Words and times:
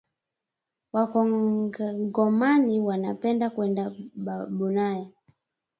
Wakongomani 0.93 2.79
wanapenda 2.79 3.49
kwenda 3.49 3.95
bulaya 4.49 5.07